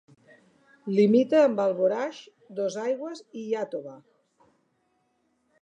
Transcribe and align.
Limita 0.99 1.41
amb 1.49 1.61
Alboraig, 1.65 2.23
Dosaigües 2.61 3.23
i 3.43 3.47
Iàtova. 3.53 3.97